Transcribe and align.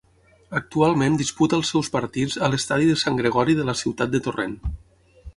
Actualment 0.59 1.17
disputa 1.17 1.59
els 1.61 1.69
seus 1.73 1.89
partits 1.95 2.37
a 2.47 2.49
l'estadi 2.53 2.87
de 2.91 2.95
Sant 3.01 3.19
Gregori 3.19 3.57
de 3.59 3.67
la 3.67 3.77
ciutat 3.83 4.13
de 4.15 4.23
Torrent. 4.29 4.57